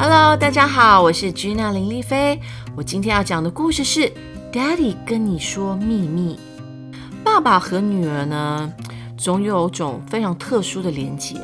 [0.00, 2.40] Hello，大家好，我是 Gina 林丽菲。
[2.76, 4.02] 我今天要讲的故事是
[4.52, 6.38] 《Daddy 跟你说秘密》。
[7.24, 8.72] 爸爸和女儿呢，
[9.16, 11.34] 总有种非常特殊的连结。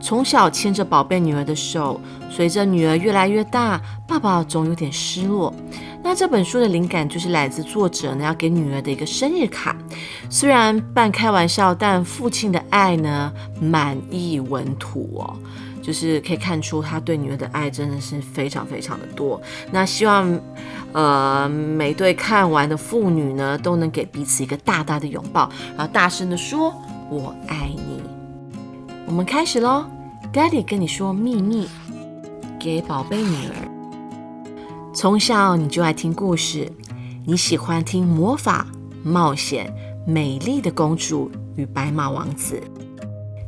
[0.00, 2.00] 从小牵着宝贝女儿的手，
[2.30, 5.52] 随着女儿越来越大，爸爸总有点失落。
[6.02, 9.76] 那这本书的灵感就是来自作者呢要给女儿的一个生日卡，
[10.30, 13.30] 虽然半开玩笑，但父亲的爱呢
[13.60, 15.36] 满意文图哦，
[15.88, 19.40] 就是可以看出他对女儿的爱真的是非常非常的多。
[19.72, 20.38] 那希望
[20.92, 26.70] 呃每对看完的父女呢都能给彼此一个大大的拥抱，然后大声的说
[27.08, 28.02] “我爱你”。
[29.08, 29.86] 我们开始喽
[30.30, 31.66] ，Daddy 跟你说秘密，
[32.60, 34.92] 给宝贝女儿。
[34.92, 36.70] 从小你就爱听故事，
[37.24, 38.66] 你喜欢听魔法、
[39.02, 39.72] 冒险、
[40.06, 42.62] 美丽的公主与白马王子。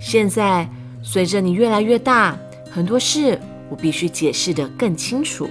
[0.00, 0.66] 现在
[1.02, 2.36] 随着你越来越大，
[2.70, 5.48] 很多事我必须解释得更清楚。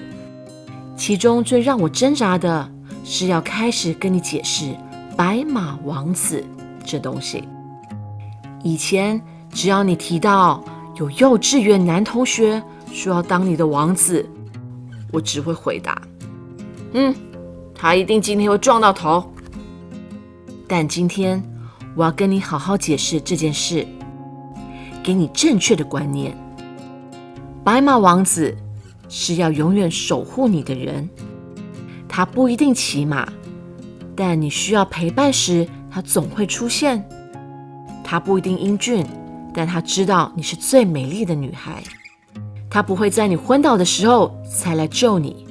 [0.95, 2.69] 其中最让我挣扎的
[3.03, 4.75] 是要开始跟你解释
[5.15, 6.43] 白马王子
[6.85, 7.43] 这东西。
[8.63, 10.63] 以前只要你提到
[10.97, 14.27] 有幼稚园男同学说要当你的王子。
[15.11, 15.99] 我只会回答
[16.93, 17.15] ：“嗯，
[17.73, 19.33] 他一定今天会撞到头。”
[20.67, 21.41] 但今天
[21.95, 23.87] 我要跟你好好解释这件事，
[25.03, 26.35] 给你正确的观念。
[27.63, 28.55] 白马王子
[29.07, 31.07] 是要永远守护你的人，
[32.07, 33.27] 他不一定骑马，
[34.15, 37.03] 但你需要陪伴时，他总会出现。
[38.03, 39.05] 他不一定英俊，
[39.53, 41.83] 但他知道你是最美丽的女孩。
[42.69, 45.45] 他不会在你昏倒的时候才来救你，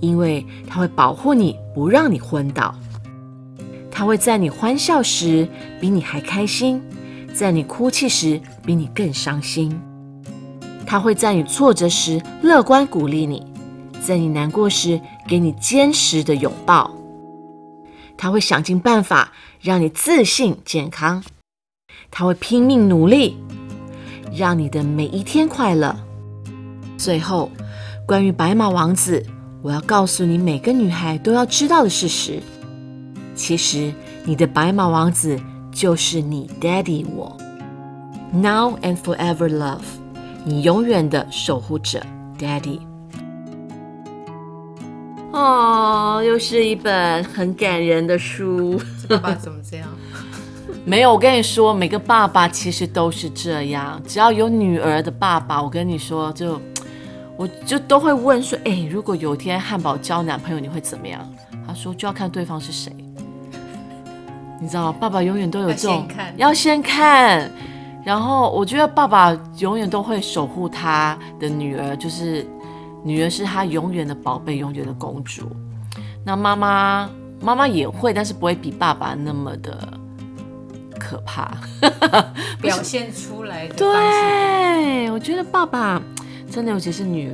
[0.00, 2.74] 因为他会保护你，不让你昏倒。
[3.90, 5.46] 他会在你欢笑时
[5.80, 6.82] 比你还开心，
[7.34, 9.80] 在你哭泣时比你更伤心。
[10.86, 13.46] 他会在你挫折时乐观鼓励你，
[14.00, 16.90] 在你难过时给你坚实的拥抱。
[18.16, 21.24] 他会想尽办法让你自信健康。
[22.10, 23.38] 他会拼命努力，
[24.32, 25.96] 让你的每一天快乐。
[26.98, 27.50] 最后，
[28.06, 29.24] 关于白马王子，
[29.62, 32.40] 我要告诉你每个女孩都要知道的事实。
[33.34, 33.92] 其实，
[34.24, 35.40] 你的白马王子
[35.72, 37.36] 就是你 Daddy 我
[38.32, 39.80] ，Now and forever love，
[40.44, 42.00] 你永远的守护者
[42.38, 42.78] Daddy。
[45.32, 48.80] 哦，又是一本很感人的书。
[49.08, 49.88] 爸爸怎么这样？
[50.84, 54.00] 没有，我跟你说，每个爸爸其实都是这样。
[54.06, 56.60] 只要有女儿的爸爸，我跟你说就。
[57.38, 61.26] 我就都会问说，哎，如果有一天汉堡交男朋友，你会怎么样？
[61.66, 62.94] 他说就要看对方是谁。
[64.62, 66.06] 你知道，爸爸永远都有这种
[66.36, 67.50] 要先看，
[68.04, 72.46] 然后我觉得爸爸永远都会守护他的女儿，就是
[73.02, 75.50] 女儿是他永远的宝贝，永远的公主。
[76.24, 79.76] 那妈妈妈妈也会，但是不会比爸爸那么的
[80.96, 81.50] 可怕，
[82.60, 83.74] 表现出来的。
[83.74, 86.00] 对，我觉得爸爸。
[86.48, 87.32] 真的，尤其是女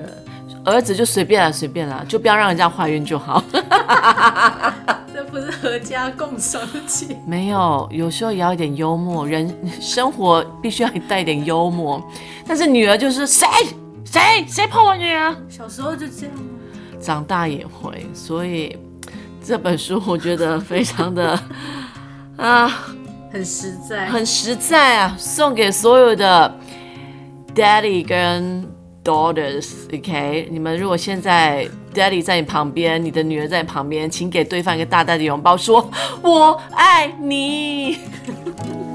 [0.64, 3.44] 儿，儿子就随便了，随便了，就不要让人家怀孕就好。
[5.30, 7.14] 这不是合家共生气？
[7.26, 12.02] 没有，有时候也要一点幽默，人生活必须要带一点幽默。
[12.46, 13.46] 但是女儿就是谁
[14.06, 15.36] 谁谁碰我女儿？
[15.46, 16.42] 小时候就这样吗？
[16.98, 18.74] 长大也会，所以
[19.44, 21.38] 这本书我觉得非常的
[22.38, 22.72] 啊，
[23.30, 26.58] 很实在，很实在啊，送给所有的
[27.54, 28.66] daddy 跟。
[29.08, 37.96] Daughters，OK，你们如果现在 Daddy 在你旁边，你的女儿在你旁边，请给对方一个大大的拥抱，说“我爱你”。